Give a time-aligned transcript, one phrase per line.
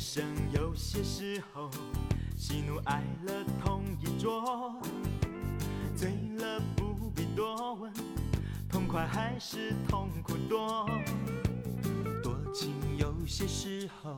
[0.00, 0.24] 生
[0.56, 1.70] 有些时候，
[2.34, 4.72] 喜怒哀乐同一桌。
[5.94, 6.08] 醉
[6.38, 7.92] 了不必多问，
[8.66, 10.88] 痛快还是痛苦多。
[12.22, 14.16] 多情有些时候，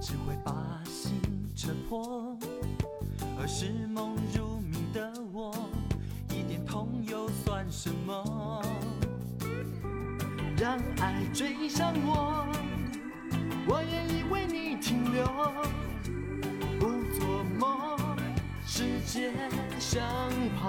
[0.00, 1.20] 只会把心
[1.54, 2.34] 扯破。
[3.38, 5.52] 而是梦如明的我，
[6.30, 8.62] 一点痛又算什么？
[10.56, 12.11] 让爱追上我。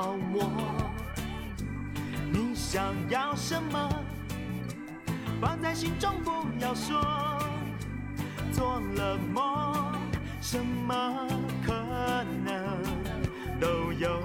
[0.04, 0.44] 泡沫，
[2.30, 3.88] 你想要什么？
[5.40, 6.94] 放在心中不要说。
[8.52, 9.90] 做了梦，
[10.42, 11.26] 什么
[11.66, 11.72] 可
[12.44, 12.84] 能
[13.62, 14.22] 都有。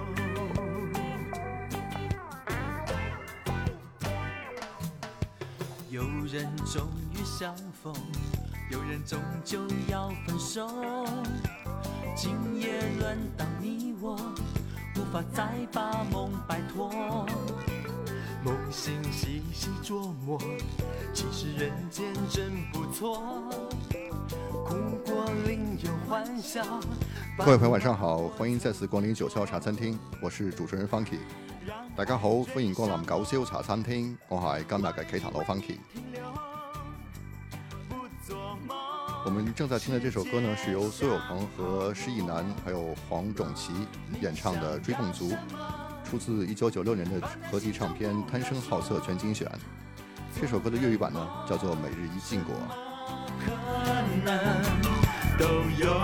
[5.93, 7.93] 有人终于相逢，
[8.69, 10.69] 有人终究要分手。
[12.17, 14.19] 今夜轮到你我。
[27.37, 31.19] 各位朋友晚上好，欢迎再次光临九霄茶餐厅，我是主持人方 y
[31.97, 36.58] 大家好，欢迎光临九霄茶餐厅，我系今日嘅企谈老 Funky。
[39.25, 43.73] 我们正在听的这首歌呢，是由苏有朋和施易男还有黄仲琦
[44.21, 45.31] 演唱的《追梦族》，
[46.09, 49.47] 出自1996年的合辑唱片《贪生好色全精选》。
[50.41, 52.55] 这首歌的粤语版呢，叫做《每日一禁果》。
[55.39, 55.95] 都有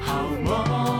[0.00, 0.91] 好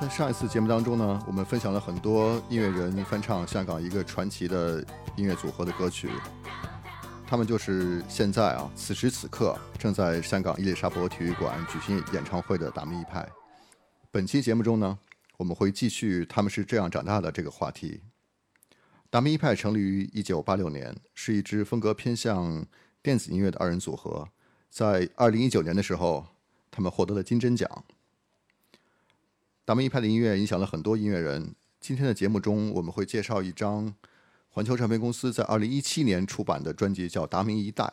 [0.00, 4.84] 在上一次节目当中呢，我们分享了很多音乐人翻唱香港一个传奇的
[5.16, 6.08] 音乐组合的歌曲。
[7.30, 13.28] 他们就是现在啊，此时此刻正在香港伊丽莎白体育馆举行演唱会的达明一派。
[14.10, 14.98] 本期节目中呢，
[15.36, 18.00] 我们会继续他们是这样长大的这个话题。
[19.10, 22.64] 达明一派成立于一九八六年，是一支风格偏向
[23.02, 24.26] 电子音乐的二人组合。
[24.70, 26.24] 在二零一九年的时候，
[26.70, 27.84] 他们获得了金针奖。
[29.66, 31.54] 达明一派的音乐影响了很多音乐人。
[31.78, 33.94] 今天的节目中，我们会介绍一张。
[34.58, 37.84] 环球唱片公司在二零一七年出版的专辑叫《达明一代》。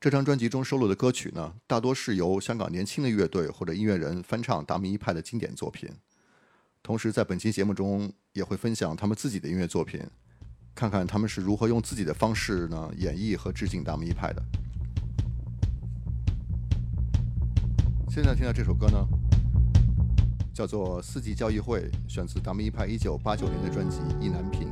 [0.00, 5.88] 这张专辑中收录的歌曲呢，大多是由香港年轻的乐队或者音乐人翻唱达明一派的经典作品。
[6.82, 10.04] 同时，在本期节目中也会分享他们自己的音乐作品，
[10.74, 14.42] 看看他们是如何用自己的方式呢演绎和致敬达明一派的。
[18.10, 19.06] 现在听到这首歌呢，
[20.52, 24.62] 叫做《四季交易会》，选自达明一派一九八九年的专辑《意难平》。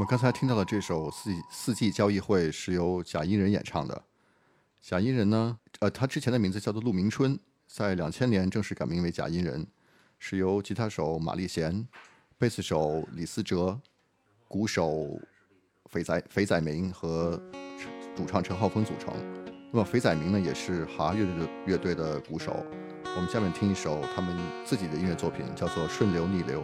[0.00, 4.02] 我们刚才听到的这首《四季四季交易会》是由贾茵人演唱的。
[4.80, 9.66] 贾茵人呢，呃，他之前的名字叫做陆明春，在两千年正式改名为贾茵人，
[10.18, 11.86] 是由吉他手马立贤、
[12.38, 13.78] 贝斯手李思哲、
[14.48, 15.20] 鼓手
[15.90, 17.36] 肥仔肥仔明和
[18.16, 19.12] 主唱陈浩峰组成。
[19.70, 22.64] 那么肥仔明呢，也是哈乐队的乐队的鼓手。
[23.04, 26.62] 我们下面听一首他们自己的音乐作品，叫做《顺流逆流》。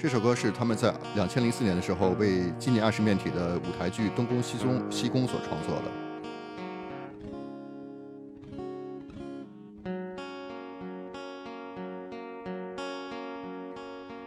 [0.00, 5.90] 这首歌是他们在两千零四年的时候为今年二十面体的舞台剧《东宫西宗西宫》所创作的。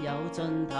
[0.03, 0.77] 有尽头。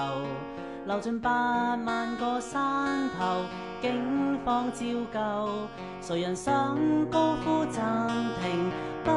[0.88, 3.46] 流尽八万个山头，
[3.84, 4.80] 境况照
[5.14, 5.68] 旧。
[6.02, 6.76] 谁人想
[7.10, 8.08] 高呼暂
[8.42, 8.72] 停，
[9.04, 9.12] 不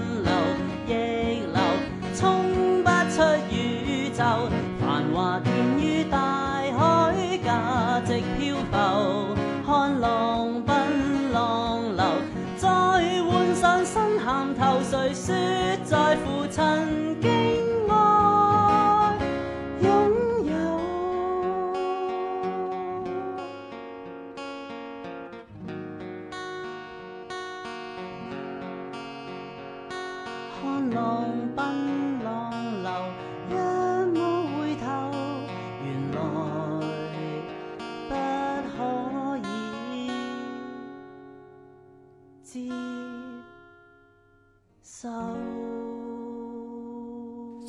[14.94, 17.01] 谁说在父亲？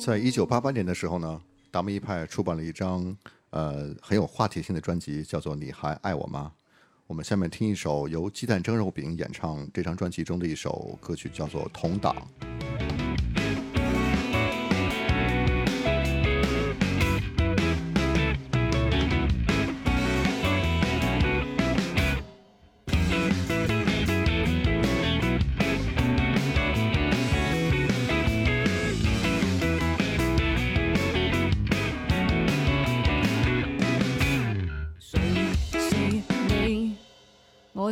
[0.06, 3.16] 在一九八八年的时候呢，达摩一派出版了一张，
[3.48, 6.52] 呃很有话题性的专辑，叫做《你还爱我吗》。
[7.06, 12.14] 我们下面听一首由鸡蛋蒸肉饼演唱这张专辑中的一首歌曲，叫做《同党》。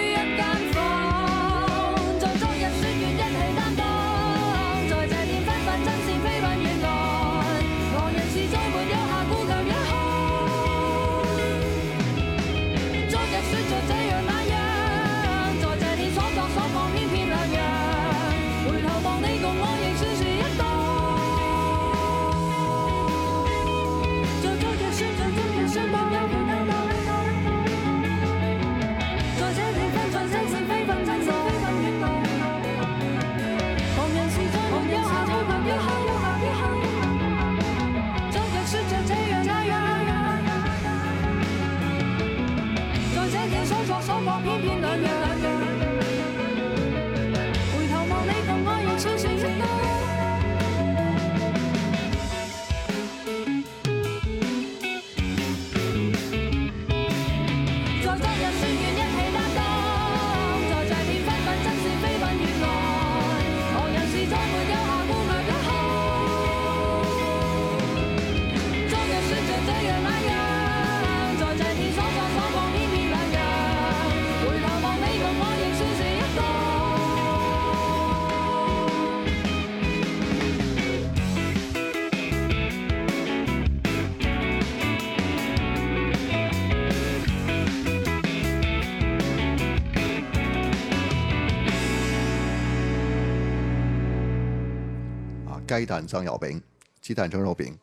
[95.79, 96.61] 鸡蛋蒸肉饼，
[97.01, 97.75] 鸡蛋蒸肉饼，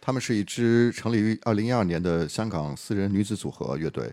[0.00, 4.12] 他们是一支成立于二零一二年的香港私人女子组合乐队，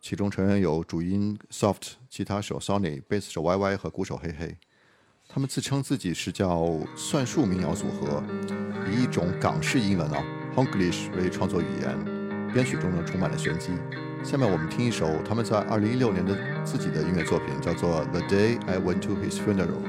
[0.00, 4.56] 其中成员有主音 Soft、吉他手 s o n y 贝斯手 Y Y 和鼓手嘿嘿。
[5.26, 8.22] 他们自称自己是叫“算术民谣组合”，
[8.90, 10.22] 以一种港式英文啊
[10.54, 11.96] （Honglish） 为创作语言，
[12.52, 13.70] 编曲中呢充满了玄机。
[14.24, 19.82] 下面我们听一首他们在二零一六年的自己的音乐作品，叫做《The Day I Went to His Funeral》。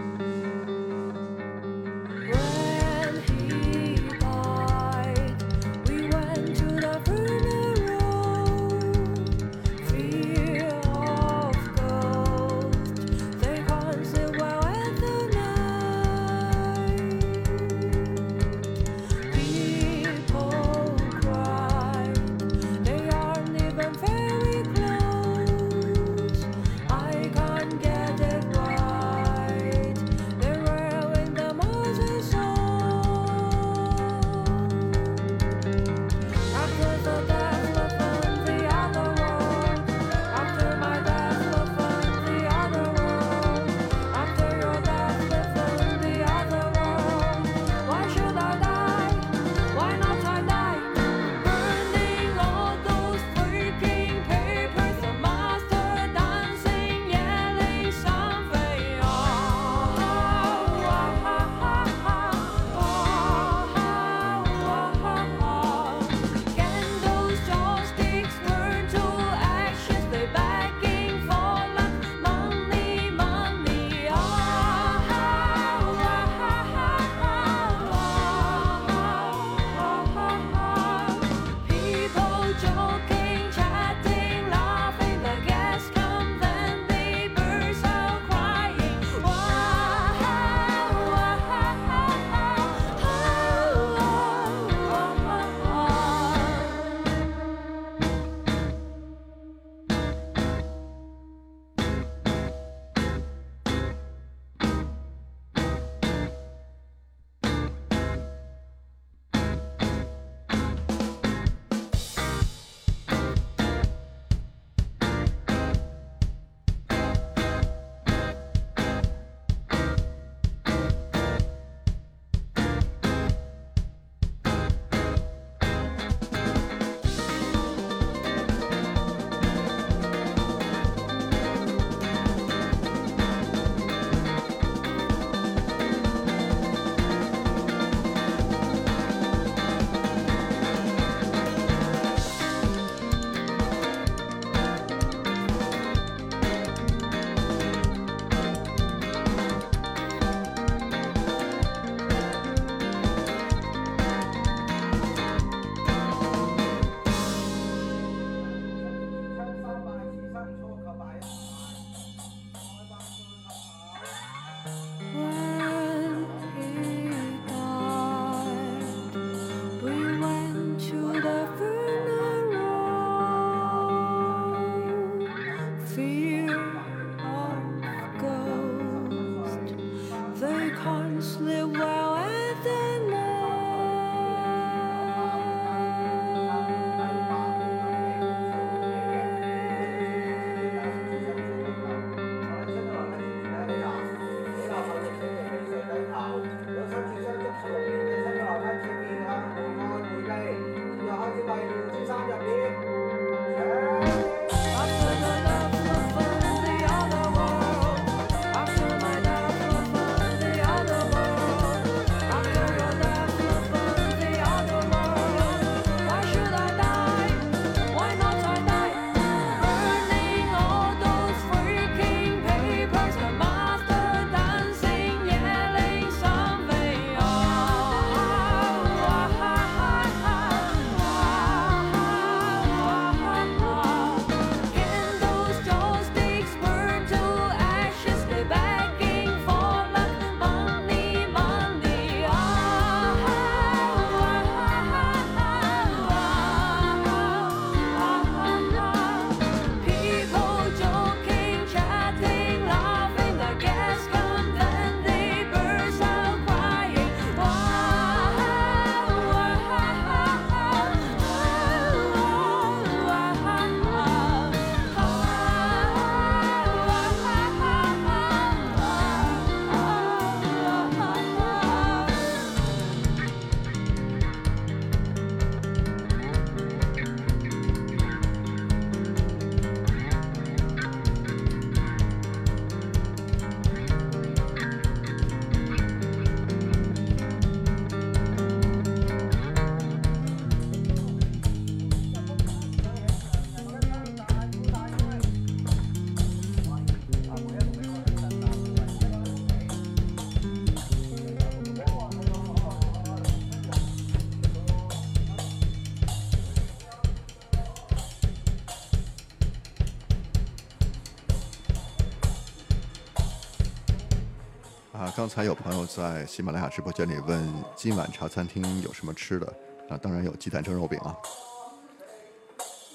[315.22, 319.54] 刚才有朋友在喜马拉雅直播间里问今晚茶餐厅有什么吃的？
[319.88, 321.16] 那当然有鸡蛋蒸肉饼啊。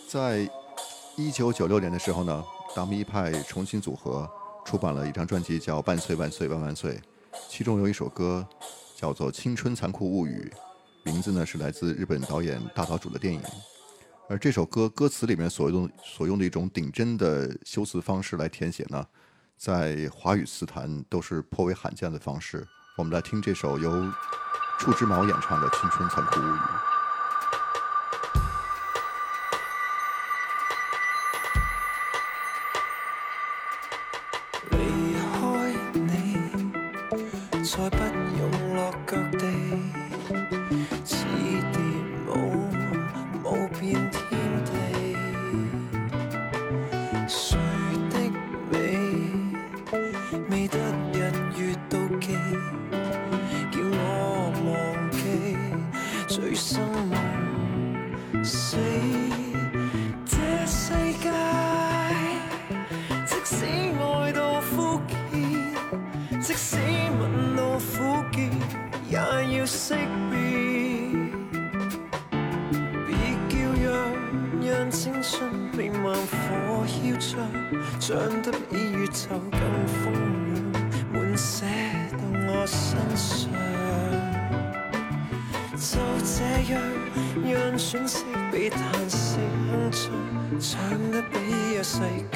[0.08, 0.50] 在
[1.16, 4.28] 一九九六年的时候呢，达米一派重新组合，
[4.64, 6.94] 出版了一张专辑叫《万岁万岁万万岁》，
[7.48, 8.44] 其中有一首歌
[8.96, 10.52] 叫做《青春残酷物语》，
[11.04, 13.40] 名字呢是来自日本导演大岛渚的电影，
[14.28, 19.06] 而这首歌歌词里面所用所用的一种顶针的修辞方式来填写呢。
[19.56, 22.66] 在华语词坛都是颇为罕见的方式。
[22.96, 24.10] 我们来听这首由
[24.78, 26.52] 触之毛演唱的《青春残酷物语》。
[87.92, 89.38] 叹息，比叹息
[89.92, 91.36] 唱唱得比
[91.84, 92.35] 世细。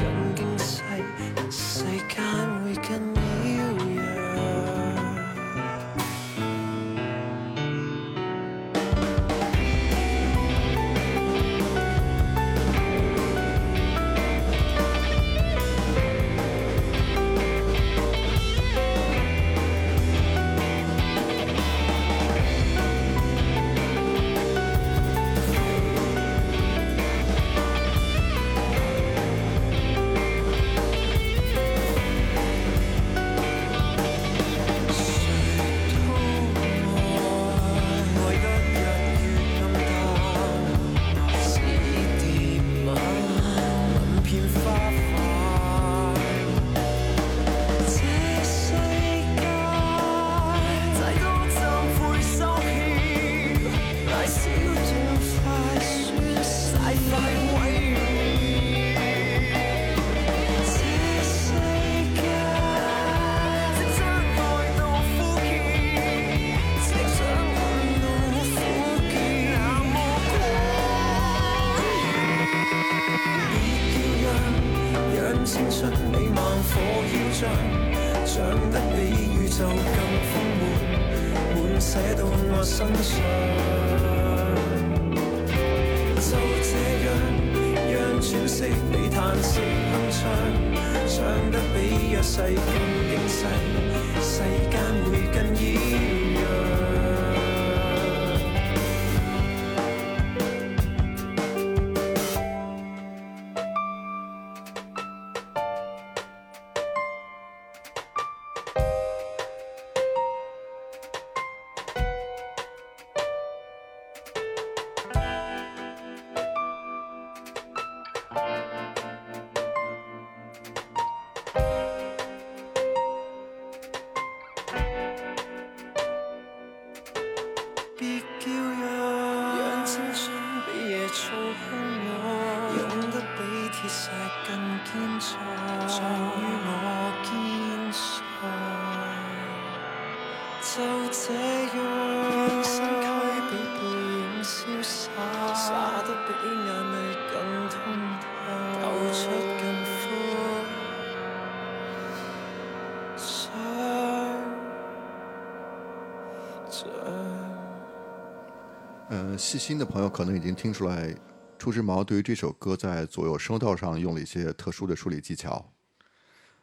[159.37, 161.15] 细心的朋友可能已经听出来，
[161.59, 165.71] 初之毛对于这首歌在左右声道上用了一些特殊的处理技巧。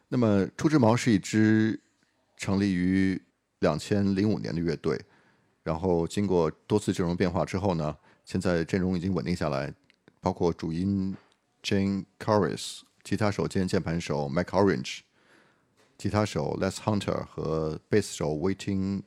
[0.09, 1.79] 那么，初之毛是一支
[2.37, 3.21] 成立于
[3.59, 4.99] 两千零五年的乐队，
[5.63, 9.73] 然后经过多次阵容变化之后呢，现在阵容已经稳定下来，
[10.21, 11.15] 包括主音
[11.63, 14.99] Jane Corriss、吉他手兼键盘手 Mike Orange、
[15.97, 19.01] 吉他手 Les Hunter 和贝斯手 Waiting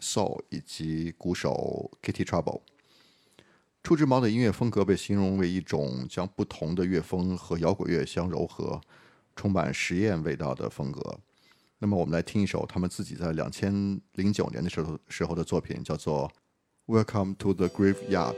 [0.00, 2.62] Soul，以及鼓手 Kitty Trouble。
[3.82, 8.80] 触之猫的音乐风格被形容为一种将不同的乐风和摇滚乐相融合、
[9.34, 11.00] 充满实验味道的风格。
[11.80, 16.30] 那么，我们来听一首他们自己在两千零九年的时候时候的作品，叫做
[17.04, 18.36] 《Welcome to the Graveyard》。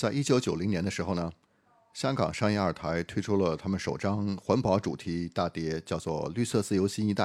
[0.00, 1.30] 在一九九零年的时候呢，
[1.92, 7.24] 香港商业二台推出了他们首张环保主题大碟，叫做《绿色自由新一代》，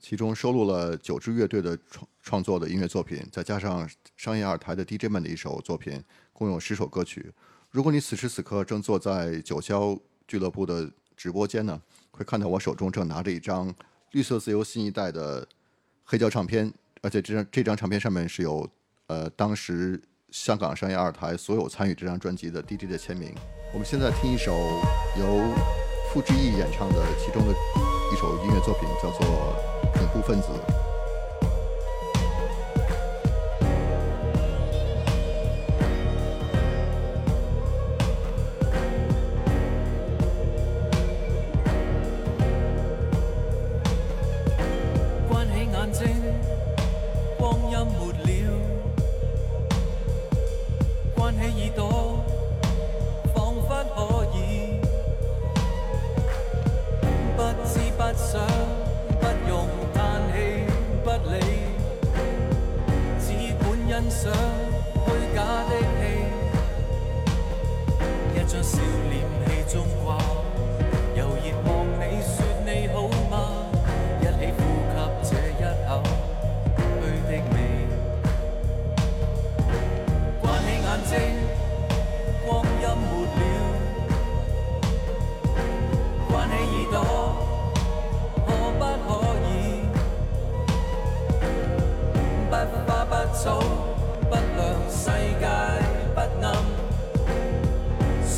[0.00, 7.30] 其中收录了九支乐队的创创作的音乐作品，再加上商业二台的 DJ 们的一首作品，共有十首歌曲。
[7.70, 11.78] 如果你此时此刻正坐在九霄俱乐部的直播间呢，
[12.10, 13.68] 会看到我手中正拿着一张
[14.12, 15.46] 《绿色自由新一代》的
[16.04, 18.66] 黑胶唱片，而且这张这张唱片上面是有
[19.08, 20.00] 呃当时。
[20.30, 23.34] 香港商业二台所有参与这张专辑的 DJ 的签名。
[23.72, 24.52] 我们现在听一首
[25.18, 25.42] 由
[26.12, 29.20] 傅志毅演唱的其中的一首音乐作品，叫做
[29.92, 30.48] 《恐怖分子》。
[59.18, 60.64] 不用叹气，
[61.02, 61.40] 不理，
[63.20, 63.32] 只
[63.64, 64.59] 管欣赏。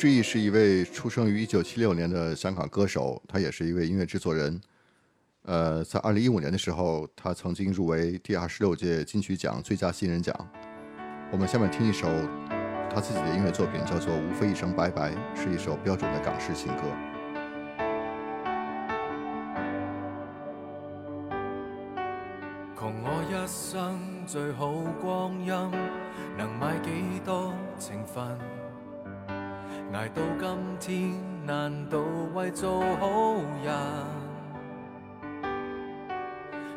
[0.00, 4.58] 志毅是一位出生于一九七六年的香港歌手，他也是一位音乐制作人。
[5.42, 10.34] 呃，在二零一五年的时候，他曾经入围第二十六届金曲奖最佳新人奖。
[11.30, 12.08] 我们下面听一首
[12.88, 16.82] 他自己的音乐作品，叫做《无非一声拜拜》，是一首标准的港式情歌。
[22.74, 24.72] 穷我一生最好
[25.02, 25.48] 光阴，
[26.38, 28.38] 能买几多情分？
[29.92, 31.98] 挨到今天，難道
[32.34, 33.34] 為做好
[33.64, 33.70] 人？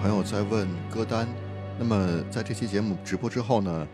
[0.00, 1.26] 朋友在问歌单，
[1.76, 3.88] 那么在这期节目直播之后呢？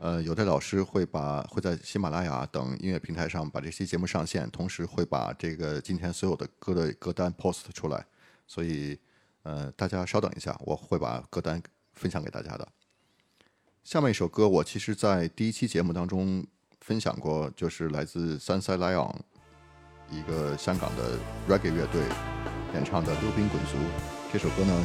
[0.00, 8.04] 呃，有的老师会把会在喜马拉雅等音乐平台上把这期节目上线，同时会把这个今天所有的歌的歌单 post 出来。
[8.48, 8.98] 所以，
[9.44, 11.62] 呃，大家稍等一下，我会把歌单
[11.94, 12.68] 分享给大家的。
[13.84, 16.44] 下面一首歌，我其实，在第一期节目当中
[16.80, 19.16] 分享过，就是来自三塞莱昂，
[20.10, 21.16] 一个香港的
[21.48, 22.02] reggae 乐队
[22.74, 23.76] 演唱的《溜冰滚足》
[24.32, 24.84] 这首歌呢。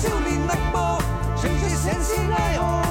[0.00, 0.98] 少年特播，
[1.34, 2.87] 唱出城市哀鸿。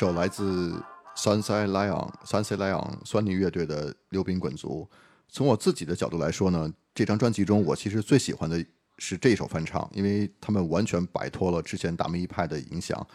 [0.00, 0.82] 首来自
[1.14, 4.88] Sunny s Lion Sunny s Lion 酸泥乐队的《溜冰滚足》，
[5.28, 8.64] 从我自己的角度来说呢，这张专辑中我其实最喜欢的
[8.96, 13.06] 是这一首翻唱，因为他们完全摆脱了之前达明一派的影响，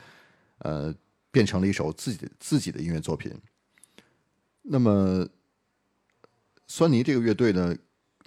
[0.59, 0.93] 呃，
[1.31, 3.33] 变成了一首自己自己的音乐作品。
[4.61, 5.27] 那么
[6.67, 7.75] 酸泥这个乐队呢，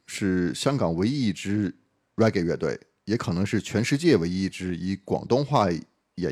[0.05, 1.73] 是香港唯一一支
[2.17, 5.81] Reggae 乐队，也可能是全世界唯一一支以广东话演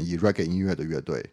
[0.04, 1.24] 绎 Reggae 音乐的乐队。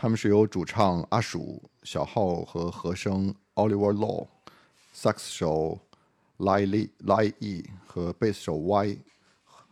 [0.00, 4.28] 他们是由主唱阿鼠、小号和和声 Oliver Law、
[4.92, 5.76] 萨克斯手
[6.36, 8.96] l i Li、l i y 和贝斯手 Y，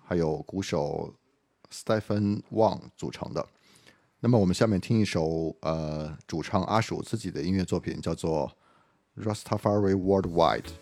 [0.04, 1.14] 还有鼓手
[1.72, 3.46] Stephen Wang 组成的。
[4.18, 8.50] 那么我们下面听一首呃主唱阿鼠自己的音乐作品，叫做
[9.22, 10.72] 《Rasta f a r i Worldwide》。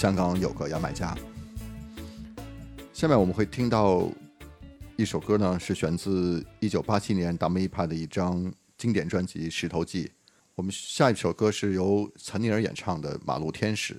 [0.00, 1.14] 香港有个牙买加。
[2.94, 4.08] 下面我们会听到
[4.96, 10.04] 一首歌呢，是选自1987年 W 派的一张经典专辑《石头记》。
[10.54, 13.92] 我们下一首歌是由岑宁儿演唱的《马路天使》。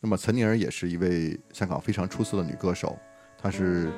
[0.00, 2.98] 那么岑宁儿也是一位香港非常出色的女歌手，
[3.40, 3.92] 她是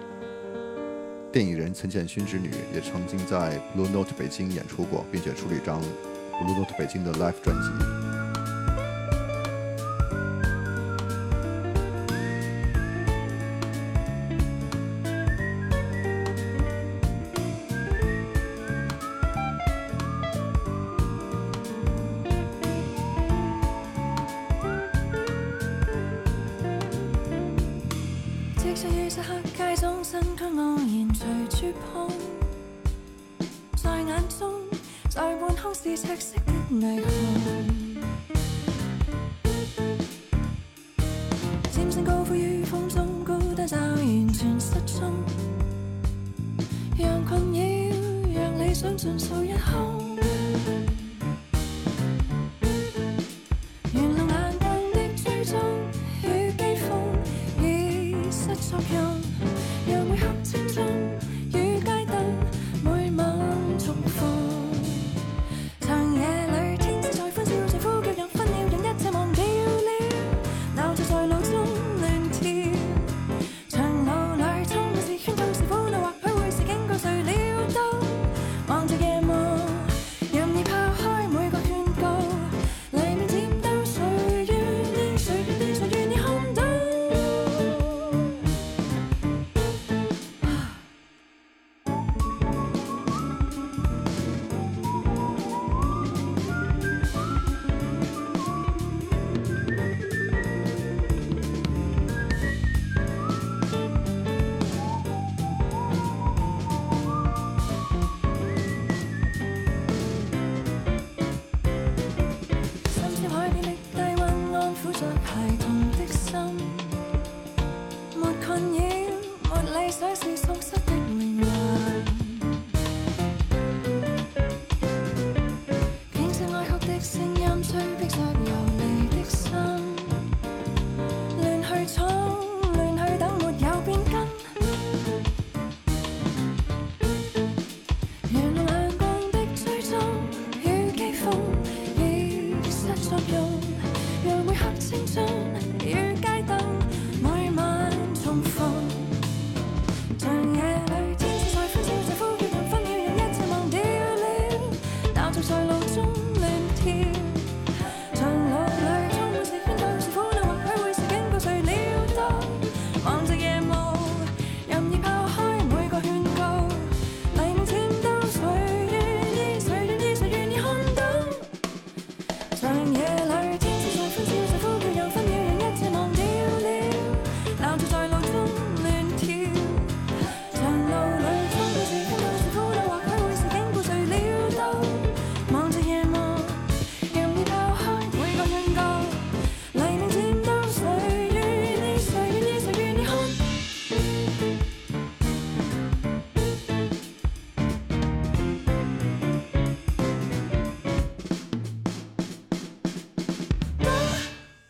[1.32, 5.80] 电影人岑建勋之女，也曾经在 Blue Note 北京演出过，并且出了一张
[6.34, 8.29] Blue Note 北京的 Live 专辑。
[33.76, 34.52] 在眼中，
[35.08, 37.79] 在半空是赤色的霓虹。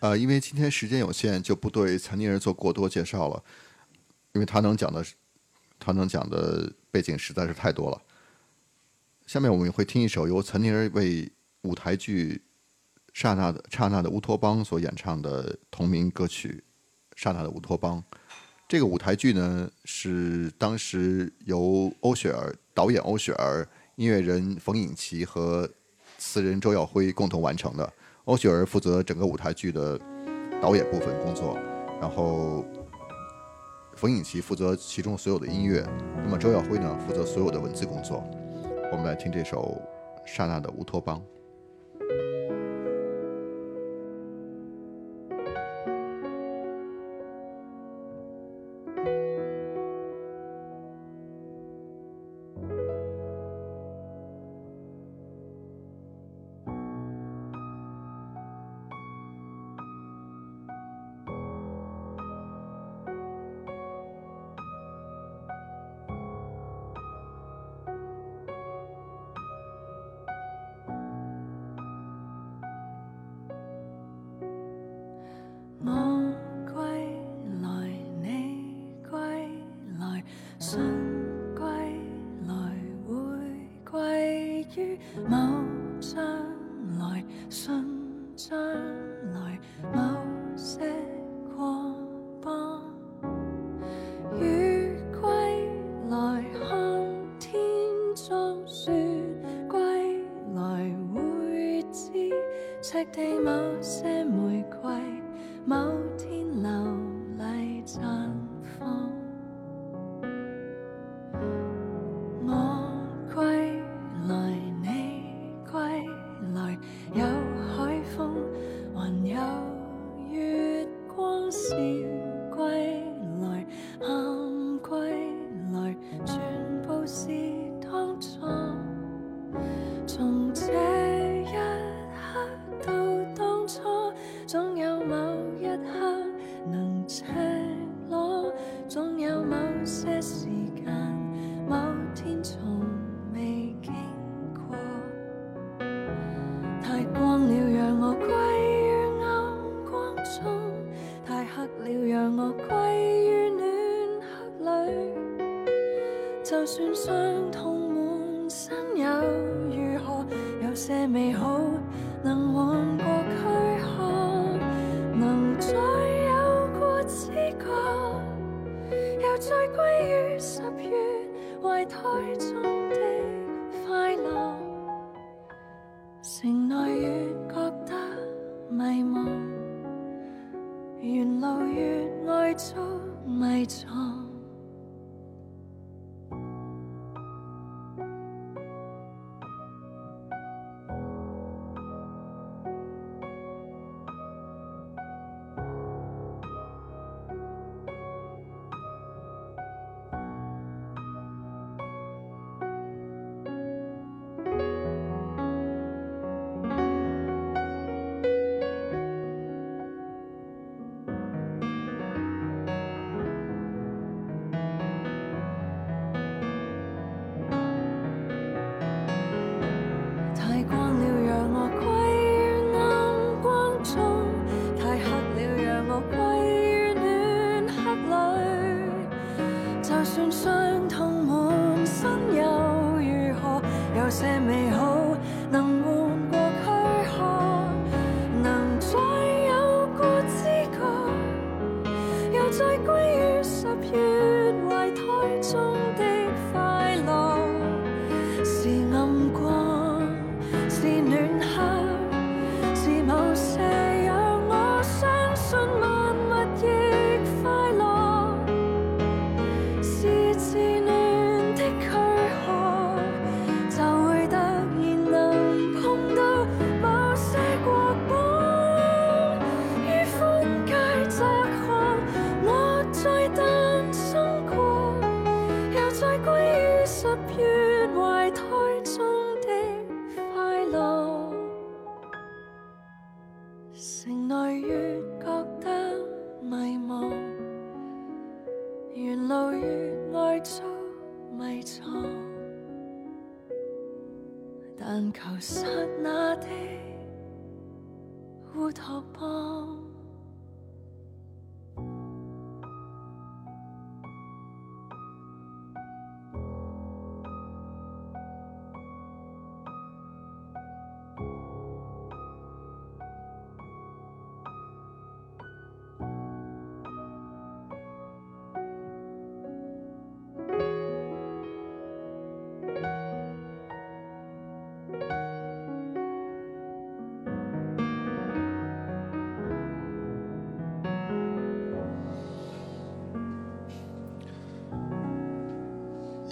[0.00, 3.42] 呃，因为今天时间有限，就不对残疾人做过多介绍了，
[4.32, 5.04] 因为他能讲的，
[5.78, 8.00] 他能讲的背景实在是太多了。
[9.26, 11.30] 下面我们也会听一首由残疾人为
[11.62, 12.34] 舞台剧
[13.12, 16.64] 《刹那的刹那的乌托邦》所演唱的同名歌曲
[17.22, 18.02] 《刹那的乌托邦》。
[18.66, 25.68] 这个舞台剧呢，是当时由欧雪儿导演、欧雪儿音乐人冯颖琪和
[26.16, 27.92] 词人周耀辉共同完成的。
[28.30, 29.98] 毛雪儿负责整个舞台剧的
[30.62, 31.58] 导演部分工作，
[32.00, 32.64] 然后
[33.96, 35.84] 冯颖琪负责其中所有的音乐，
[36.22, 38.22] 那么周耀辉呢负责所有的文字工作。
[38.92, 39.76] 我们来听这首
[40.24, 41.18] 《刹那的乌托邦》。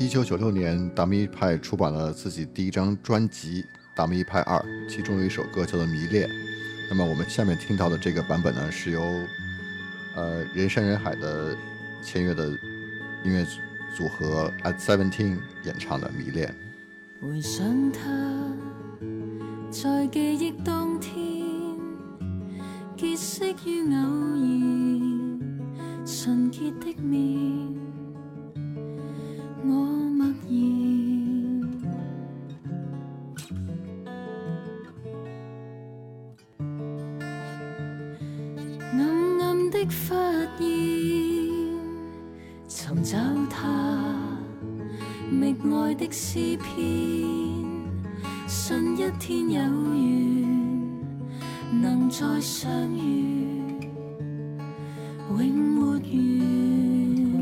[0.09, 3.62] 一九九六年，达米派出版了自己第一张专辑
[3.94, 4.56] 《达米派二》，
[4.88, 6.26] 其中有一首歌叫做《迷恋》。
[6.90, 9.02] 那么我们下面听到的这个版本呢，是由
[10.16, 11.54] 呃人山人海的
[12.02, 12.48] 签约的
[13.22, 13.44] 音乐
[13.94, 16.54] 组合 At Seventeen 演唱的《迷恋》。
[45.99, 46.76] 的诗篇，
[48.46, 49.61] 信一天有
[49.94, 50.88] 缘，
[51.82, 53.90] 能再相遇，
[55.30, 56.01] 永没
[57.34, 57.38] 完。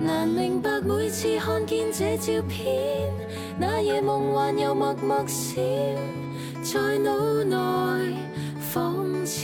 [0.00, 3.12] 难明白每次看见这照片，
[3.58, 5.62] 那夜梦幻又默默闪。
[6.76, 7.56] 在脑内
[8.60, 9.40] 仿似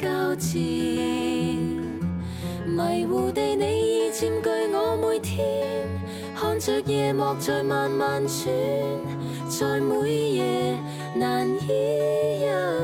[0.00, 0.56] 交战，
[2.66, 5.44] 迷糊地你已占据我每天，
[6.34, 8.50] 看着夜幕在慢慢转，
[9.46, 10.78] 在每夜
[11.16, 11.68] 难以
[12.46, 12.79] 入。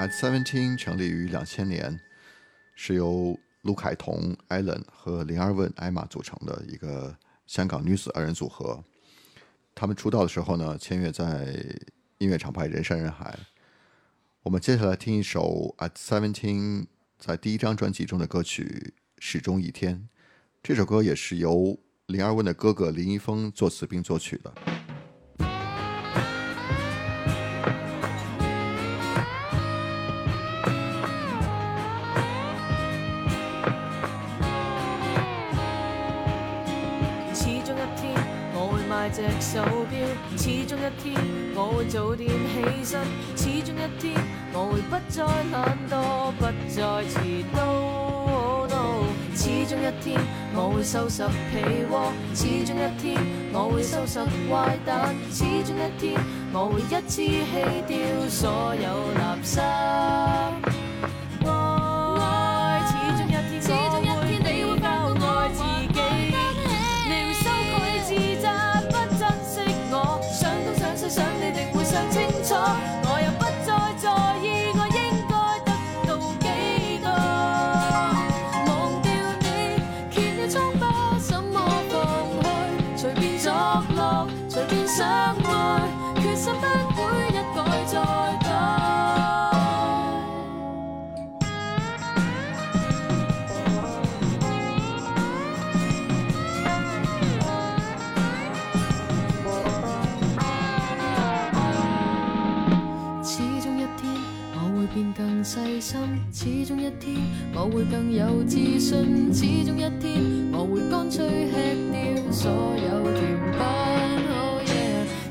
[0.00, 1.98] At Seventeen 成立于两千年，
[2.76, 7.16] 是由卢凯彤、Allen 和林二问 Emma 组成的一个
[7.48, 8.84] 香港女子二人组合。
[9.74, 11.46] 他们出道的时候呢，签约在
[12.18, 13.36] 音乐厂牌人山人海。
[14.44, 16.86] 我们接下来听一首 At Seventeen
[17.18, 19.96] 在第一张专辑中的歌曲《始终一天》。
[20.62, 21.76] 这首歌也是由
[22.06, 24.77] 林二问的哥哥林一峰作词并作曲的。
[39.50, 39.98] 手表，
[40.36, 41.14] 始终一天
[41.54, 43.00] 我会早点起身，
[43.34, 44.14] 始终一天
[44.52, 48.08] 我会不再懒惰，不再迟到。
[49.34, 50.20] 始终一天
[50.54, 51.22] 我会收拾
[51.52, 53.16] 被窝，始终一天
[53.54, 54.18] 我会收拾
[54.52, 56.22] 坏蛋，始终一天
[56.52, 60.67] 我会一次起掉所有垃圾。
[105.48, 105.98] 细心，
[106.30, 107.16] 始终一天
[107.54, 111.56] 我会更有自信，始终一天我会干脆吃
[111.90, 113.58] 掉所有甜品。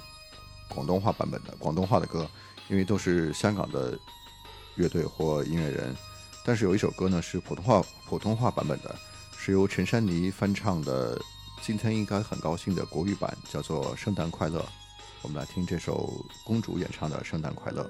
[0.71, 2.27] 广东话版本的，广东话的歌，
[2.71, 3.99] 因为都是香港的
[4.77, 5.95] 乐队或音乐人。
[6.47, 8.97] 但是有一首歌呢是普通话普通话版本的，
[9.39, 11.21] 是由陈珊妮翻唱的。
[11.61, 14.61] 今天应该很高兴的国语版叫做《圣诞快乐》，
[15.21, 17.85] 我们来听这首公主演唱的《圣诞快乐》。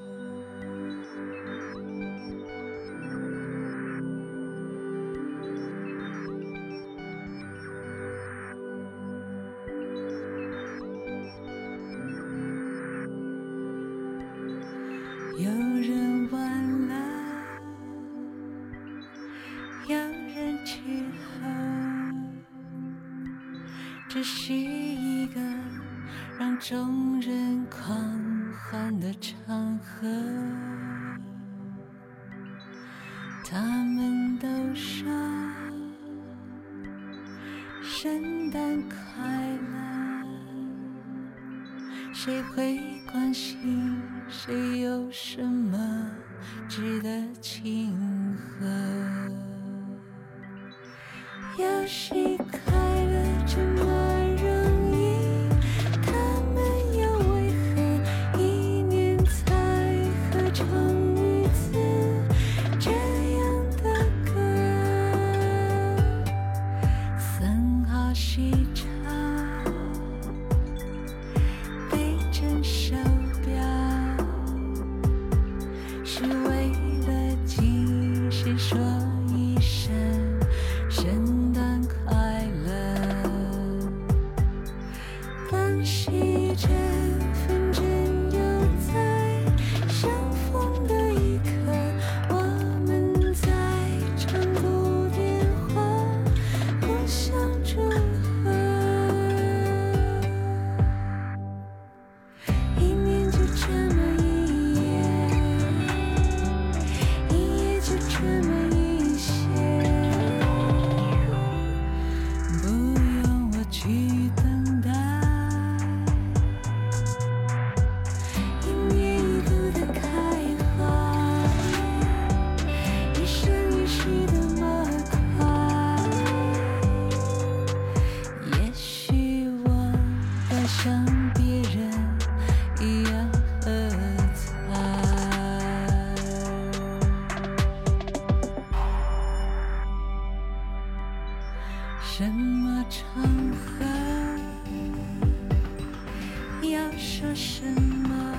[146.96, 148.36] 说什么？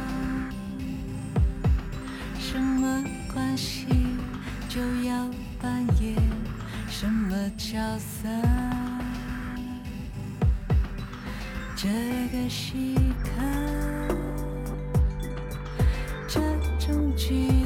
[2.40, 3.04] 什么
[3.34, 3.86] 关系
[4.68, 5.30] 就要
[5.62, 6.16] 扮演
[6.88, 8.28] 什么角色？
[11.76, 11.88] 这
[12.32, 12.74] 个时
[13.24, 14.16] 刻，
[16.28, 16.40] 这
[16.94, 17.61] 种剧。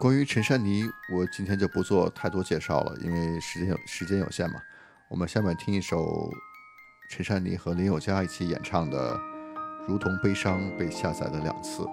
[0.00, 0.82] 关于陈珊妮，
[1.12, 4.58] 我今天就不做太多介绍了，因为时间有时间有限嘛。
[5.10, 6.32] 我们下面听一首
[7.10, 9.14] 陈珊妮和林宥嘉一起演唱的
[9.86, 11.84] 《如同悲伤》，被下载了两次。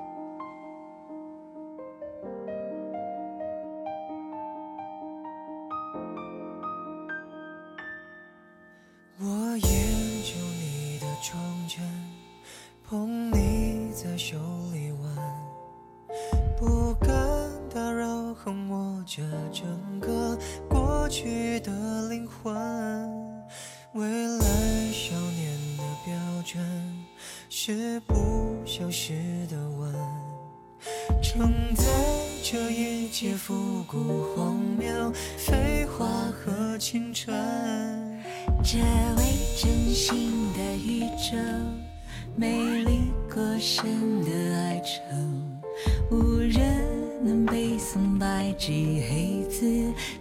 [49.50, 49.66] 子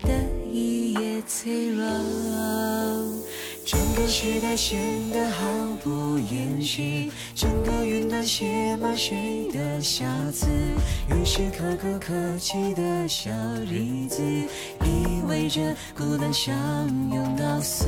[0.02, 0.10] 的
[0.50, 1.84] 一夜脆弱，
[3.64, 4.78] 整个时代显
[5.10, 5.44] 得毫
[5.82, 10.46] 不延续，整个云端写满谁的瑕疵，
[11.10, 13.30] 于是可歌可泣的小
[13.68, 14.22] 日子，
[14.84, 16.54] 依偎着孤单相
[17.12, 17.84] 拥到死，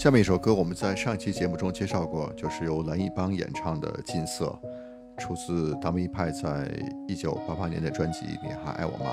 [0.02, 4.46] 下面一首歌我们在上期节目中介绍过，就是由蓝一邦演唱的《金色》，
[5.22, 5.70] 出自
[6.00, 6.68] 一派在
[7.06, 9.12] 一九八八年的专辑《你还爱我吗》。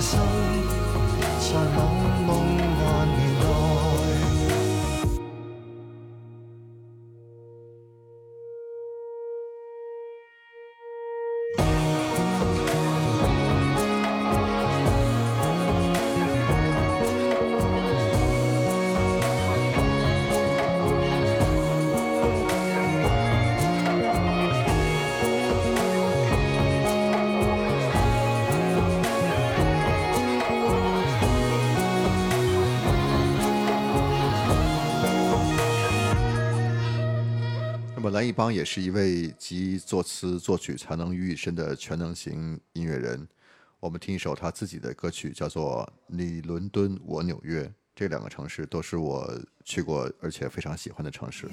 [0.00, 0.18] 生
[1.38, 2.69] 在某梦。
[38.20, 43.26] 韩一邦也是一位集作词、作曲才能于一身的全能型音乐人。
[43.80, 47.62] 我们听一首他自己的歌曲，叫做《你伦敦，我纽约》。
[47.94, 49.26] 这两个城市都是我
[49.64, 51.48] 去过而且非常喜欢的城市。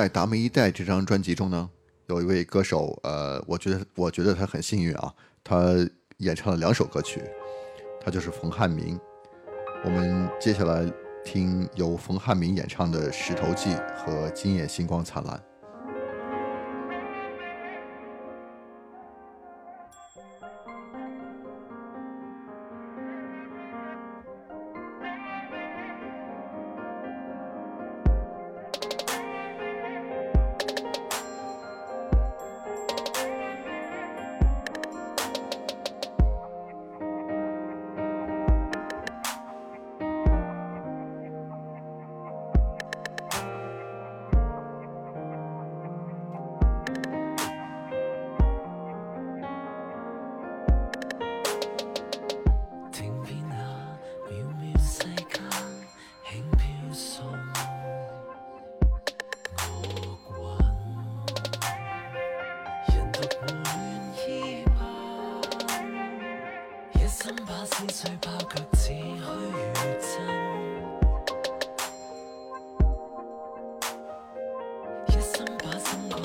[0.00, 1.68] 在《达梅一代》这张专辑中呢，
[2.06, 5.12] 有一位歌手，呃，我觉得，我觉得他很幸运啊，
[5.44, 5.74] 他
[6.16, 7.22] 演唱了两首歌曲，
[8.02, 8.98] 他就是冯汉明。
[9.84, 10.90] 我们接下来
[11.22, 15.36] 听由冯汉明演唱的《石头记》和《今夜星光灿烂》。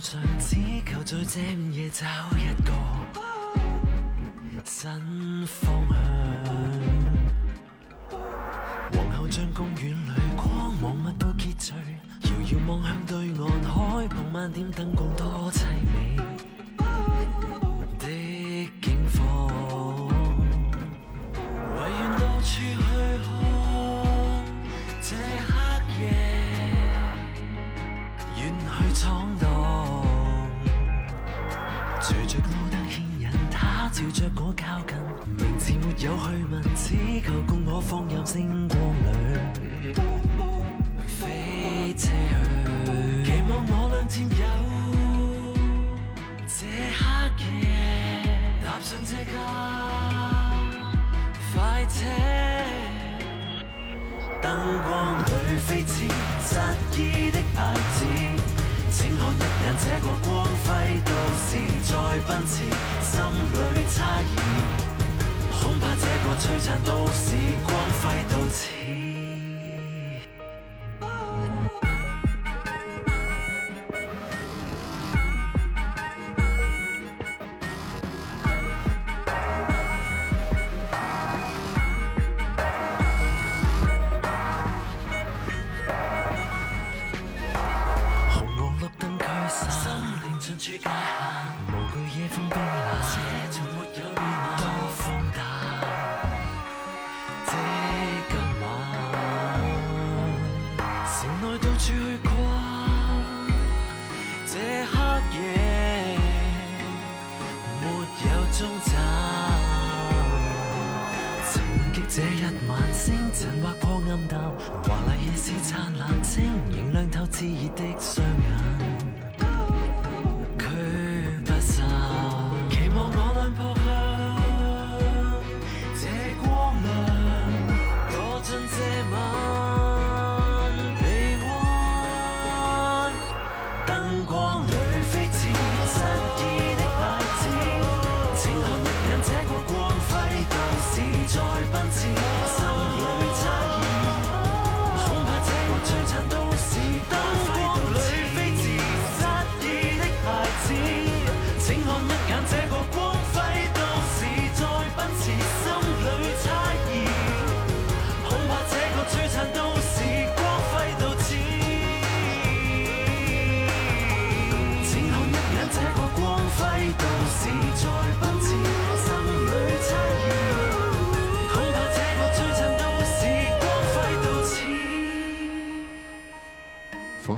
[0.00, 0.56] 上，只
[0.86, 2.06] 求在这午夜找
[2.38, 2.72] 一个
[4.64, 4.88] 新
[5.46, 5.98] 方向。
[9.04, 11.76] 皇后将公园里光芒乜都揭碎，
[12.22, 15.49] 遥遥望向对岸海傍晚点灯光多。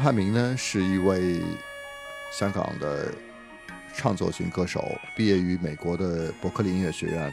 [0.02, 1.40] 潘明呢，是一位
[2.32, 3.14] 香港的
[3.94, 4.84] 创作型歌手，
[5.16, 7.32] 毕业于美国的伯克利音乐学院。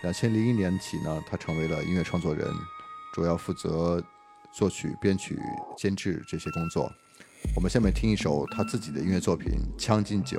[0.00, 2.48] 两千零一年起呢，他成为了音乐创作人，
[3.12, 4.02] 主要负责
[4.50, 5.38] 作曲、编曲、
[5.76, 6.90] 监制这些工作。
[7.54, 9.48] 我们下面听一首他自己的音乐作品
[9.78, 10.38] 《将进酒》。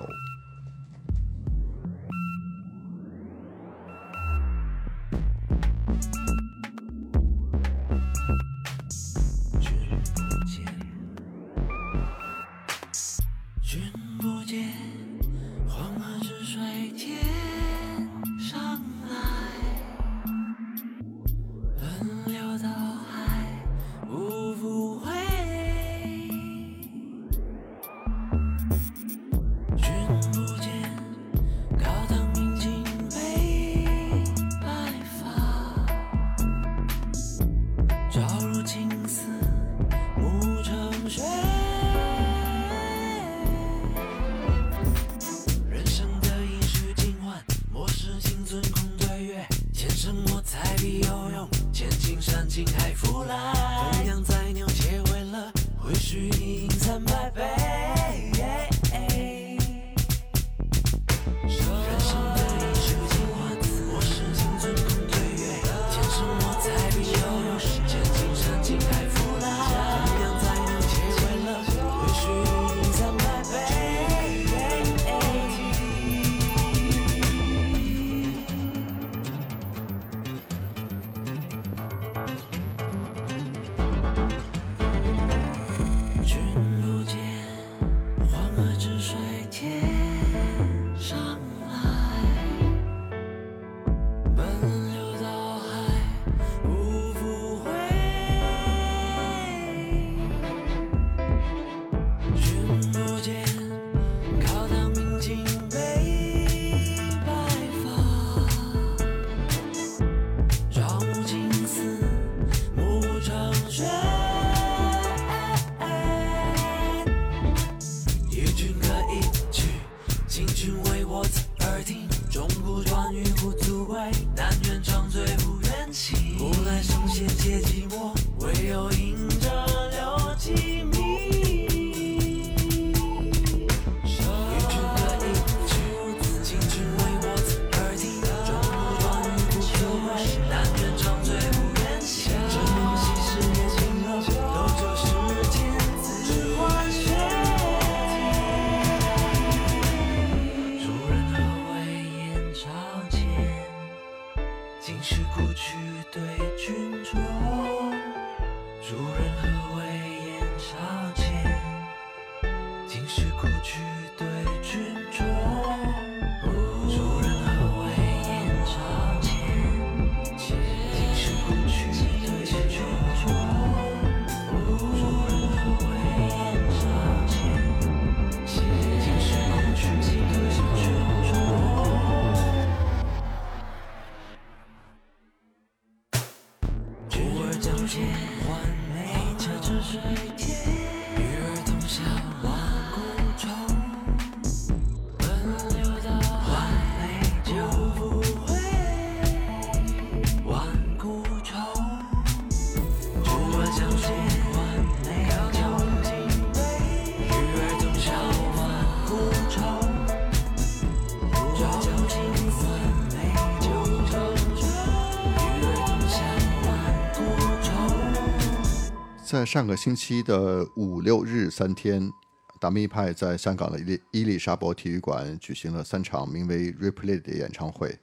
[219.46, 222.12] 上个星期的五六日三天，
[222.60, 228.00] 达米派在香港的伊伊丽莎白体育馆举行了三场名为《Replay》的演唱会。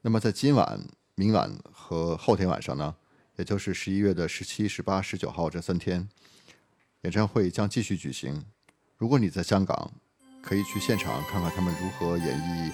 [0.00, 0.80] 那么在今晚、
[1.14, 2.94] 明晚和后天晚上呢，
[3.36, 6.08] 也就是十一月的十七、十八、十九号这三天，
[7.02, 8.42] 演唱会将继续举行。
[8.96, 9.92] 如果你在香港，
[10.42, 12.72] 可以去现场看看他们如何演绎、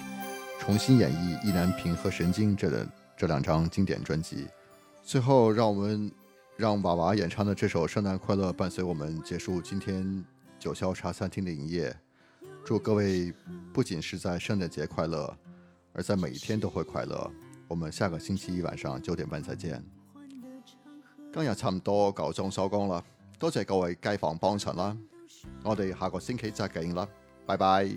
[0.61, 4.47] 重新演绎《意难平》和《神经》这的这两张经典专辑。
[5.03, 6.09] 最后，让我们。
[6.57, 10.23] 让娃娃演唱的这首《圣诞快乐》伴随我们结束今天
[10.57, 11.93] 九霄茶餐厅的营业。
[12.63, 13.31] 祝各位
[13.73, 15.37] 不仅是在圣诞节快乐，
[15.93, 17.29] 而在每一天都会快乐。
[17.67, 19.83] 我们下个星期一晚上九点半再见。
[21.33, 23.03] 今日差不多够钟收工啦，
[23.37, 24.95] 多谢各位街坊帮衬啦，
[25.61, 27.05] 我哋下个星期再见啦，
[27.45, 27.95] 拜拜。